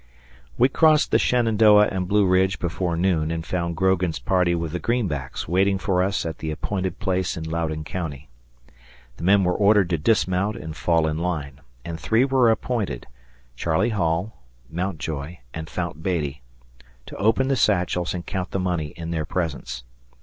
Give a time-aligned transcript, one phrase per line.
[0.57, 4.79] We crossed the Shenandoah and Blue Ridge before noon and found Grogan's party with the
[4.79, 8.27] greenbacks waiting for us at the appointed place in Loudoun County.
[9.17, 13.05] The men were ordered to dismount and fall in line, and three were appointed
[13.55, 14.41] Charlie Hall,
[14.71, 16.41] Mountjoy, and Fount Beattie
[17.05, 19.83] to open the satchels and count the money in their presence.